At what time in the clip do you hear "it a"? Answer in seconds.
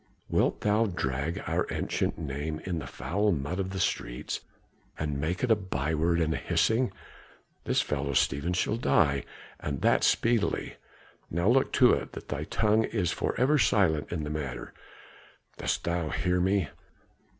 5.43-5.55